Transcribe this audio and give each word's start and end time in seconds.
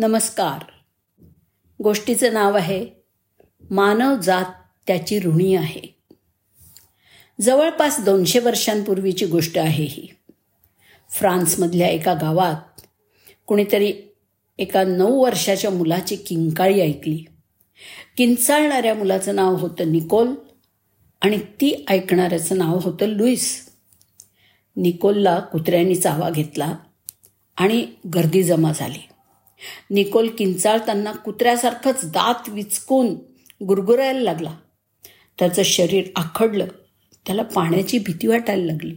नमस्कार. 0.00 0.64
गोष्टीचं 1.82 2.32
नाव 2.32 2.56
आहे 2.56 2.86
मानव 3.70 4.20
जात 4.20 4.44
त्याची 4.86 5.20
ऋणी 5.20 5.54
आहे. 5.54 5.80
जवळपास 7.40 8.00
दोनशे 8.00 8.38
वर्षांपूर्वीची 8.38 9.26
गोष्ट 9.26 9.58
आहे 9.58 9.84
ही. 9.84 10.08
फ्रान्समधल्या 11.10 11.88
एका 11.88 12.14
गावात 12.14 12.80
कुणीतरी 13.46 13.92
एका 14.58 14.84
नऊ 14.84 15.24
वर्षाच्या 15.24 15.70
मुलाची 15.70 16.16
किंकाळी 16.16 16.80
ऐकली. 16.80 17.24
किंचाळणाऱ्या 18.16 18.94
मुलाचं 18.94 19.34
नाव 19.34 19.56
होतं 19.56 19.92
निकोल 19.92 20.34
आणि 21.20 21.38
ती 21.38 21.84
ऐकणाऱ्याचं 21.88 22.58
नाव 22.58 22.78
होतं 22.82 23.06
लुईस. 23.06 23.68
निकोलला 24.76 25.40
कुत्र्यांनी 25.40 25.96
चावा 25.96 26.30
घेतला 26.30 26.76
आणि 27.56 27.86
गर्दी 28.14 28.42
जमा 28.42 28.72
झाली. 28.72 29.08
निकोल 29.90 30.28
किंचाळताना 30.28 31.12
कुत्र्यासारखंच 31.12 32.00
दात 32.04 32.48
विचकून 32.48 33.14
गुरगुरायला 33.64 34.20
लागला. 34.20 34.56
त्याचं 35.38 35.62
शरीर 35.62 36.04
आखडलं. 36.16 36.66
त्याला 37.26 37.42
पाण्याची 37.42 37.98
भीती 37.98 38.26
वाटायला 38.26 38.64
लागली. 38.64 38.94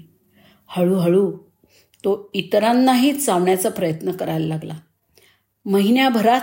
हळूहळू 0.67 1.37
तो 2.03 2.29
इतरांनाही 2.33 3.13
चावण्याचा 3.13 3.69
प्रयत्न 3.69 4.11
करायला 4.11 4.45
लागला. 4.45 4.73
महिन्याभरात 5.65 6.41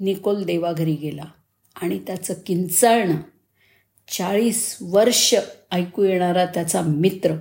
निकोल 0.00 0.44
देवाघरी 0.44 0.94
गेला 0.94 1.24
आणि 1.82 1.98
त्याचं 2.06 2.34
किंचाळणं 2.46 3.16
चाळीस 4.08 4.78
वर्ष 4.82 5.34
ऐकू 5.72 6.02
येणारा 6.02 6.44
त्याचा 6.46 6.80
मित्र 6.80 7.34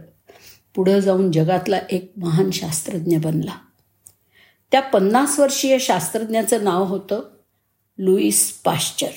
पुढं 0.75 0.99
जाऊन 0.99 1.31
जगातला 1.31 1.79
एक 1.91 2.11
महान 2.17 2.51
शास्त्रज्ञ 2.51 3.17
बनला. 3.17 3.51
त्या 4.71 4.81
पन्नास 4.81 5.39
वर्षीय 5.39 5.79
शास्त्रज्ञाचं 5.79 6.63
नाव 6.63 6.83
होतं 6.83 7.21
लुईस 7.97 8.51
पाश्चर. 8.51 9.09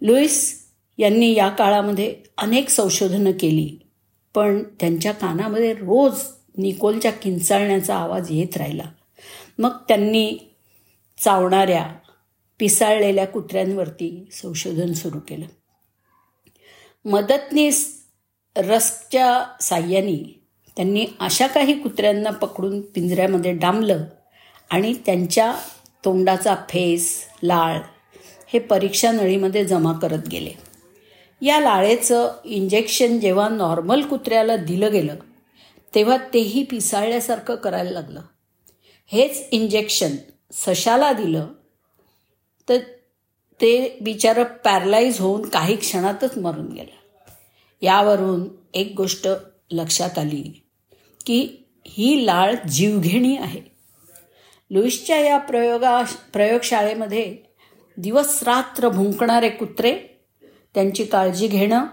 लुईस 0.00 0.66
यांनी 0.98 1.34
या 1.34 1.48
काळामध्ये 1.48 2.16
अनेक 2.38 2.68
संशोधनं 2.68 3.30
केली 3.30 3.78
पण 4.34 4.62
त्यांच्या 4.62 5.12
कानामध्ये 5.12 5.74
रोज 5.74 6.20
निकोलच्या 6.56 7.12
किंचाळण्याचा 7.12 7.96
आवाज 7.96 8.26
येत 8.30 8.56
राहिला. 8.56 8.84
मग 9.58 9.70
त्यांनी 9.88 10.38
चावणाऱ्या 11.20 11.92
पिसाळलेल्या 12.58 13.26
कुत्र्यांवरती 13.26 14.28
संशोधन 14.32 14.92
सुरू 14.92 15.18
केलं. 15.28 15.46
मदतनीस 17.04 18.04
रस्कच्या 18.56 19.44
साह्याने 19.60 20.41
त्यांनी 20.76 21.06
अशा 21.20 21.46
काही 21.46 21.80
कुत्र्यांना 21.80 22.30
पकडून 22.30 22.80
पिंजऱ्यामध्ये 22.80 23.52
डांबलं 23.52 24.04
आणि 24.70 24.94
त्यांच्या 25.06 25.54
तोंडाचा 26.04 26.54
फेस 26.70 27.24
लाळ 27.42 27.78
हे 28.46 28.58
परीक्षा 28.58 29.12
नळीमध्ये 29.12 29.64
जमा 29.64 29.92
करत 29.92 30.28
गेले. 30.28 30.50
या 31.42 31.60
लाळेचं 31.60 32.32
इंजेक्शन 32.44 33.20
जेव्हा 33.20 33.48
नॉर्मल 33.48 34.02
कुत्र्याला 34.02 34.56
दिलं 34.56 34.92
गेलं 34.92 35.14
तेव्हा 35.94 36.16
तेही 36.34 36.62
पिसाळल्यासारखं 36.62 37.54
करायला 37.54 37.90
लागलं. 37.90 38.20
हेच 39.06 39.48
इंजेक्शन 39.50 40.16
सशाला 40.52 41.12
दिलं 41.12 41.46
तर 42.68 42.78
ते 43.60 43.98
बिचारं 44.00 44.42
पॅरलाईज 44.42 45.20
होऊन 45.20 45.48
काही 45.48 45.76
क्षणातच 45.76 46.38
मरून 46.38 46.66
गेलं. 46.66 47.30
यावरून 47.82 48.48
एक 48.74 48.94
गोष्ट 48.96 49.28
लक्षात 49.70 50.18
आली. 50.18 50.61
की 51.26 51.66
ही 51.86 52.26
लाळ 52.26 52.54
जीवघेणी 52.68 53.36
आहे. 53.36 53.60
लुईसच्या 54.70 55.18
या 55.18 55.38
प्रयोगा 55.38 56.02
प्रयोगशाळेमध्ये 56.32 57.36
दिवस 57.96 58.42
रात्र 58.42 58.88
भुंकणारे 58.88 59.48
कुत्रे 59.48 59.98
त्यांची 60.74 61.04
काळजी 61.04 61.46
घेणं 61.46 61.84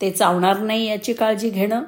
ते 0.00 0.10
चावणार 0.10 0.58
नाही 0.58 0.86
याची 0.86 1.12
काळजी 1.12 1.50
घेणं 1.50 1.82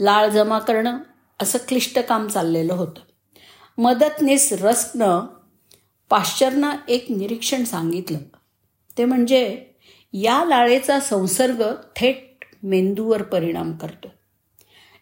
लाळ 0.00 0.28
जमा 0.28 0.58
करणं 0.58 0.98
असं 1.42 1.58
क्लिष्ट 1.68 1.98
काम 1.98 2.28
चाललेलं 2.28 2.72
होतं. 2.72 3.00
मदतनीस 3.78 4.52
रस्कनं 4.52 5.26
पाश्चरनं 6.10 6.70
एक 6.88 7.06
निरीक्षण 7.10 7.64
सांगितलं. 7.64 8.18
ते 8.98 9.04
म्हणजे 9.04 9.64
या 10.12 10.44
लाळेचा 10.44 11.00
संसर्ग 11.00 11.62
थेट 11.96 12.44
मेंदूवर 12.62 13.22
परिणाम 13.22 13.72
करतो. 13.72 14.08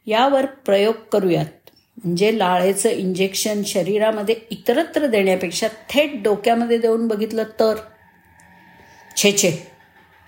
यावर 0.07 0.47
प्रयोग 0.47 0.95
करूयात. 1.13 1.71
म्हणजे 2.05 2.39
लाळेचं 2.39 2.89
इंजेक्शन 2.89 3.63
शरीरामध्ये 3.63 4.37
इतरत्र 4.51 5.07
देण्यापेक्षा 5.07 5.69
थेट 5.91 6.23
डोक्यामध्ये 6.23 6.79
देऊन 6.79 7.09
बघितलं 7.09 7.43
तर? 7.43 7.75
छे 9.17 9.33
छे. 9.33 9.67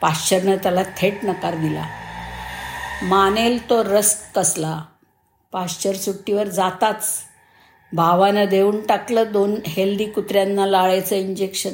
पाश्चरनं 0.01 0.57
त्याला 0.57 0.83
थेट 0.83 1.19
नकार 1.23 1.55
दिला. 1.55 1.85
मानेल 3.03 3.71
तो 3.71 3.85
रस 3.85 4.33
कसला? 4.35 4.83
पाश्चर 5.53 5.95
सुट्टीवर 5.95 6.49
जाताच 6.49 7.19
भावानं 7.93 8.45
देऊन 8.45 8.87
टाकलं 8.87 9.25
दोन 9.33 9.55
हेल्दी 9.67 10.05
कुत्र्यांना 10.05 10.67
लाळेचं 10.67 11.17
इंजेक्शन 11.17 11.73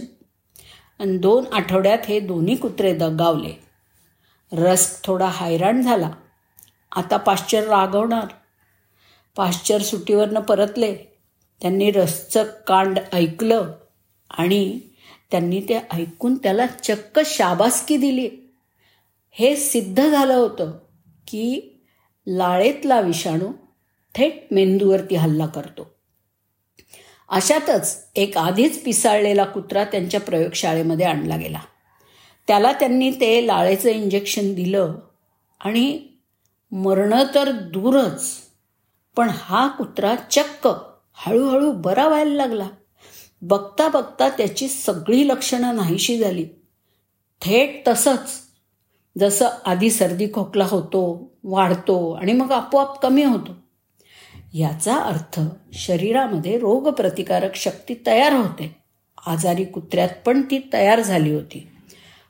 आणि 0.98 1.18
दोन 1.18 1.44
आठवड्यात 1.52 1.98
हे 2.08 2.20
दोन्ही 2.20 2.56
कुत्रे 2.56 2.94
दगावले. 2.94 3.64
रस्क 4.52 5.04
थोडा 5.04 5.26
हैराण 5.26 5.82
झाला. 5.82 6.10
आता 6.94 7.16
पाश्चर 7.16 7.68
रागवणार. 7.68 8.26
पाश्चर 9.36 9.80
सुट्टीवरनं 9.80 10.40
परतले. 10.40 10.94
त्यांनी 11.62 11.90
रसचं 11.90 12.44
कांड 12.66 12.98
ऐकलं 13.12 13.72
आणि 14.30 14.80
त्यांनी 15.30 15.60
ते 15.60 15.80
ऐकून 15.92 16.34
त्याला 16.34 16.66
चक्क 16.66 17.20
शाबासकी 17.24 17.96
दिली. 17.96 18.30
हे 19.30 19.56
सिद्ध 19.56 20.10
झालं 20.10 20.34
होतं 20.34 20.72
की 21.28 21.60
लाळेतला 22.26 23.00
विषाणू 23.00 23.52
थेट 24.14 24.46
मेंदूवरती 24.50 25.14
हल्ला 25.14 25.46
करतो. 25.46 25.94
अशातच 27.28 28.08
एक 28.16 28.38
आधीच 28.38 28.84
पिसाळलेला 28.84 29.44
कुत्रा 29.44 29.84
त्यांच्या 29.84 30.20
प्रयोगशाळेमध्ये 30.20 31.06
आणला 31.06 31.36
गेला. 31.36 31.60
त्याला 32.46 32.72
त्यांनी 32.72 33.10
ते 33.10 33.46
लाळेचं 33.46 33.88
इंजेक्शन 33.88 34.54
दिलं 34.54 34.94
आणि 35.60 36.08
मरणं 36.74 37.24
तर 37.34 37.50
दूरच 37.50 38.30
पण 39.16 39.30
हा 39.32 39.68
कुत्रा 39.68 40.14
चक्क 40.16 40.68
हळूहळू 41.12 41.72
बरा 41.72 42.08
व्हायला 42.08 42.34
लागला. 42.34 42.68
बघता 43.42 43.88
बघता 43.88 44.28
त्याची 44.28 44.68
सगळी 44.68 45.28
लक्षणं 45.28 45.76
नाहीशी 45.76 46.18
झाली. 46.18 46.46
थेट 47.40 47.88
तसंच 47.88 48.32
जसं 49.18 49.48
आधी 49.64 49.90
सर्दी 49.90 50.26
खोकला 50.34 50.64
होतो 50.64 51.30
वाढतो 51.44 52.12
आणि 52.12 52.32
मग 52.32 52.52
आपोआप 52.52 53.02
कमी 53.02 53.24
होतो. 53.24 53.52
याचा 54.54 54.96
अर्थ 54.96 55.40
शरीरामध्ये 55.72 56.58
रोगप्रतिकारक 56.58 57.54
शक्ती 57.54 57.94
तयार 58.06 58.32
होते. 58.32 58.76
आजारी 59.26 59.64
कुत्र्यात 59.64 60.08
पण 60.26 60.42
ती 60.42 60.70
तयार 60.72 61.00
झाली 61.00 61.34
होती. 61.34 61.68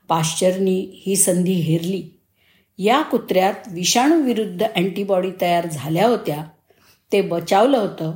पाश्चरनी 0.09 1.03
ही 1.07 1.17
संधी 1.17 1.53
हेरली. 1.53 2.11
या 2.79 3.03
कुत्र्यात 3.03 3.55
विषाणूविरुद्ध 3.71 4.63
अँटीबॉडी 4.63 5.31
तयार 5.41 5.67
झाल्या 5.73 6.07
होत्या. 6.07 6.45
ते 7.13 7.21
बचावलं 7.21 7.79
होतं. 7.79 8.13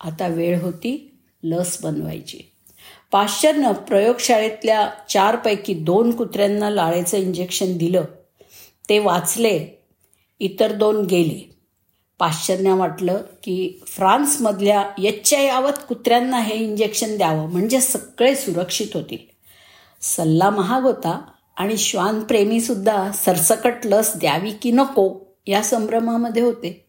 आता 0.00 0.26
वेळ 0.26 0.60
होती 0.60 1.18
लस 1.42 1.82
बनवायची. 1.82 2.40
पाश्चरनं 3.12 3.72
प्रयोगशाळेतल्या 3.72 4.90
चारपैकी 5.08 5.74
दोन 5.74 6.16
कुत्र्यांना 6.16 6.70
लाळेचं 6.70 7.16
इंजेक्शन 7.16 7.76
दिलं. 7.76 8.04
ते 8.88 8.98
वाचले. 8.98 9.82
इतर 10.40 10.72
दोन 10.72 11.06
गेले. 11.06 11.54
पाश्चरनं 12.18 12.76
वाटलं 12.76 13.16
की 13.16 13.80
फ्रान्समधल्या 13.86 14.90
यच्च्या 14.98 15.40
यावत 15.40 15.72
कुत्र्यांना 15.88 16.38
हे 16.38 16.54
इंजेक्शन 16.54 17.16
द्यावं. 17.16 17.50
म्हणजे 17.50 17.80
सगळे 17.80 18.34
सुरक्षित 18.34 18.86
होतील. 18.94 19.18
सल्ला 20.00 20.50
महाग 20.50 20.82
होता. 20.82 21.30
आणि 21.56 21.76
श्वानप्रेमीसुद्धा 21.76 23.12
सरसकट 23.12 23.74
लस 23.84 24.16
द्यावी 24.16 24.50
की 24.50 24.70
नको 24.70 25.20
या 25.46 25.62
संभ्रमामध्ये 25.62 26.42
होते. 26.42 26.86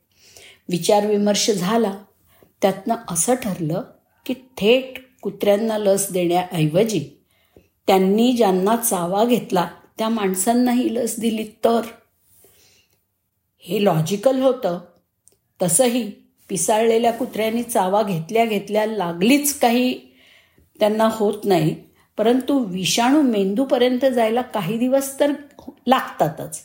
विचारविमर्श 0.70 1.52
झाला. 1.52 1.98
त्यातनं 2.62 2.96
असं 3.08 3.36
ठरलं 3.36 3.84
की 4.26 4.34
थेट 4.34 4.94
कुत्र्यांना 5.22 5.78
लस 5.78 6.12
देण्याऐवजी 6.12 7.10
त्यांनी 7.88 8.34
ज्यांना 8.34 8.76
चावा 8.76 9.26
घेतला 9.26 9.70
त्या 9.98 10.10
माणसांनाही 10.10 10.96
लस 10.96 11.20
दिली 11.20 11.44
तर. 11.44 11.82
हे 13.60 13.86
लॉजिकल 13.86 14.42
होतं. 14.42 14.80
तसंही 15.62 16.12
पिसाळलेल्या 16.50 17.12
कुत्र्यांनी 17.12 17.64
चावा 17.64 18.04
घेतल्या 18.04 18.46
घेतल्या 18.46 18.86
लागलीच 18.86 19.60
काही 19.60 20.00
त्यांना 20.80 21.10
होत 21.12 21.42
नाही. 21.44 21.85
परंतु 22.18 22.60
विषाणू 22.60 23.22
मेंदूपर्यंत 23.22 24.06
जायला 24.06 24.42
काही 24.42 24.78
दिवस 24.78 25.20
तर 25.20 25.32
लागतातच. 25.88 26.62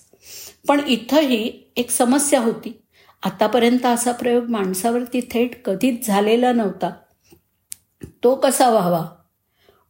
पण 0.69 0.81
इथंही 0.87 1.62
एक 1.76 1.91
समस्या 1.91 2.41
होती. 2.41 2.82
आतापर्यंत 3.23 3.87
असा 3.87 4.12
प्रयोग 4.12 4.44
माणसावरती 4.44 5.20
थेट 5.20 5.64
कधीच 5.64 6.06
झालेला 6.06 6.52
नव्हता. 6.52 6.91
तो 8.25 8.35
कसा 8.35 8.70
व्हावा? 8.70 9.06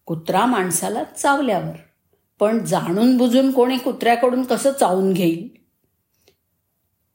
कुत्रा 0.06 0.46
माणसाला 0.46 1.04
चावल्यावर. 1.04 1.76
पण 2.40 2.64
जाणून 2.64 3.16
बुजून 3.16 3.52
कोणी 3.52 3.78
कुत्र्याकडून 3.78 4.42
कसं 4.42 4.72
चावून 4.72 5.12
घेईल? 5.12 5.48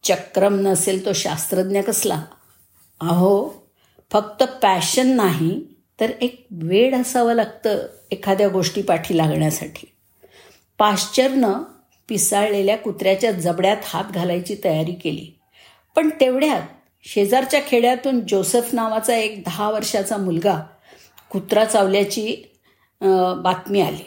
चक्रम 0.03 0.55
नसेल 0.59 1.05
तो 1.05 1.13
शास्त्रज्ञ 1.13 1.81
कसला? 1.81 2.23
अहो 3.01 3.49
फक्त 4.11 4.43
पॅशन 4.43 5.07
नाही 5.07 5.74
तर 5.99 6.11
एक 6.21 6.47
वेळ 6.51 7.01
असावं 7.01 7.33
लागतं 7.33 7.87
एखाद्या 8.11 8.47
गोष्टी 8.47 8.81
पाठी 8.81 9.17
लागण्यासाठी. 9.17 9.87
पाश्चरनं 10.77 11.53
पिसाळलेल्या 12.09 12.77
कुत्र्याच्या 12.77 13.31
जबड्यात 13.31 13.77
हात 13.83 14.03
घालायची 14.11 14.55
तयारी 14.63 14.93
केली. 14.93 15.39
पण 15.95 16.09
तेवढ्यात 16.09 16.61
शेजारच्या 17.03 17.61
खेड्यातून 17.67 18.19
जोसेफ 18.27 18.69
नावाचा 18.73 19.15
एक 19.15 19.39
दहा 19.39 19.71
वर्षाचा 19.71 20.17
मुलगा 20.17 20.61
कुत्रा 21.31 21.65
चावल्याची 21.65 22.35
बातमी 23.37 23.81
आली. 23.81 24.05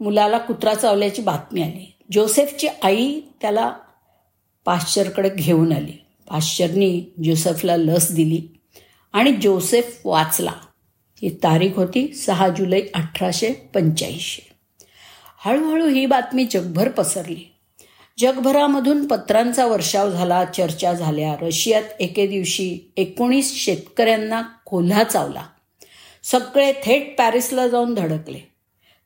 मुलाला 0.00 0.38
कुत्रा 0.38 0.74
चावल्याची 0.74 1.22
बातमी 1.22 1.62
आली. 1.62 1.94
जोसेफची 2.12 2.68
आई 2.82 3.20
त्याला 3.40 3.76
पाश्चरकडे 4.64 5.28
घेऊन 5.28 5.72
आली. 5.72 5.92
पाश्चरनी 6.30 7.12
जोसेफला 7.24 7.76
लस 7.76 8.12
दिली 8.12 8.60
आणि 9.12 9.32
जोसेफ 9.32 10.00
वाचला. 10.04 10.52
ही 11.22 11.30
तारीख 11.30 11.70
होती 11.76 12.14
सहा 12.14 12.48
जुलै 12.48 12.80
अठराशे 12.94 13.52
पंच्याऐंशी. 13.74 14.42
हळूहळू 15.44 15.88
ही 15.88 16.06
बातमी 16.06 16.44
जगभर 16.44 16.88
पसरली. 16.88 17.54
जगभरामधून 18.18 19.06
पत्रांचा 19.06 19.66
वर्षाव 19.66 20.10
झाला 20.10 20.44
चर्चा 20.44 20.92
झाल्या 20.92 21.36
रशियात 21.42 21.82
एके 22.00 22.26
दिवशी 22.26 22.92
एकोणीस 22.96 23.54
शेतकऱ्यांना 23.64 24.42
कोल्हा 24.42 25.04
चावला. 25.04 25.42
सगळे 26.22 26.72
थेट 26.72 27.18
पॅरिसला 27.18 27.68
जाऊन 27.68 27.94
धडकले. 27.94 28.38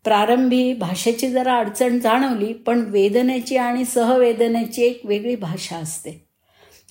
प्रारंभी 0.04 0.74
भाषेची 0.74 1.28
जरा 1.28 1.58
अडचण 1.58 1.98
जाणवली 1.98 2.52
पण 2.52 2.84
वेदनेची 2.86 3.56
आणि 3.56 3.84
सहवेदनेची 3.84 4.82
एक 4.82 5.00
वेगळी 5.04 5.36
भाषा 5.36 5.76
असते. 5.76 6.24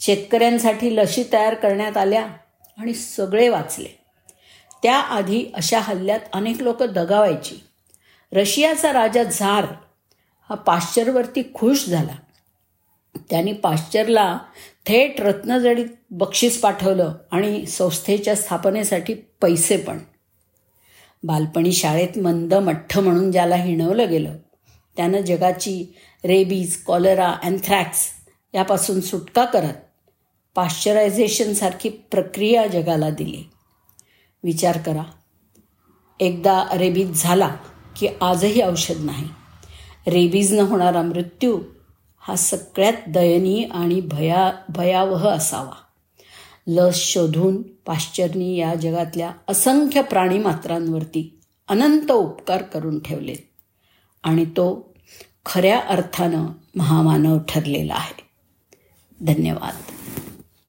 शेतकऱ्यांसाठी 0.01 0.95
लशी 0.95 1.23
तयार 1.33 1.53
करण्यात 1.53 1.97
आल्या 1.97 2.27
आणि 2.77 2.93
सगळे 2.93 3.49
वाचले. 3.49 4.02
त्याआधी 4.83 5.45
अशा 5.53 5.79
हल्ल्यात 5.79 6.19
अनेक 6.33 6.61
लोक 6.61 6.83
दगावायची. 6.83 7.55
रशियाचा 8.31 8.93
राजा 8.93 9.23
झार 9.23 9.65
हा 10.49 10.55
पाश्चरवरती 10.55 11.41
खुश 11.53 11.85
झाला. 11.85 12.15
त्यांनी 13.29 13.53
पाश्चरला 13.53 14.37
थेट 14.85 15.21
रत्नजडीत 15.21 15.85
बक्षीस 16.09 16.61
पाठवलं 16.61 17.13
आणि 17.31 17.65
संस्थेच्या 17.65 18.35
स्थापनेसाठी 18.35 19.13
पैसे 19.13 19.77
पण. 19.77 19.99
बालपणी 21.23 21.71
शाळेत 21.71 22.17
मंद 22.17 22.53
मठ्ठ 22.53 22.99
म्हणून 22.99 23.31
ज्याला 23.31 23.55
हिणवलं 23.55 24.09
गेलं 24.09 24.37
त्यानं 24.97 25.21
जगाची 25.21 25.95
रेबीज 26.25 26.83
कॉलरा 26.83 27.31
अँथ्रॅक्स 27.43 28.09
यापासून 28.53 29.01
सुटका 29.01 29.45
करत 29.45 29.73
पाश्चरायझेशनसारखी 30.55 31.89
प्रक्रिया 31.89 32.67
जगाला 32.67 33.09
दिली. 33.09 33.43
विचार 34.43 34.77
करा. 34.77 35.03
एकदा 36.19 36.65
रेबीज 36.73 37.23
झाला 37.23 37.55
की 37.95 38.07
आजही 38.21 38.61
औषध 38.61 38.97
नाही. 38.97 39.29
रेबीजनं 40.07 40.63
होणारा 40.63 41.01
मृत्यू 41.01 41.59
हा 42.19 42.35
सगळ्यात 42.35 42.93
दयनीय 43.07 43.65
आणि 43.65 44.01
भया 44.01 44.51
भयावह 44.69 45.29
असावा. 45.29 45.75
लस 46.67 46.95
शोधून 46.95 47.61
पाश्चरनी 47.61 48.57
या 48.57 48.75
जगातल्या 48.75 49.31
असंख्य 49.47 50.01
प्राणीमात्रांवरती 50.01 51.39
अनंत 51.67 52.11
उपकार 52.11 52.61
करून 52.61 52.99
ठेवलेत. 52.99 53.49
आणि 54.23 54.45
तो 54.45 54.93
खऱ्या 55.45 55.79
अर्थानं 55.79 56.45
महामानव 56.75 57.37
ठरलेला 57.49 57.93
आहे. 57.93 58.23
धन्यवाद. 59.33 59.75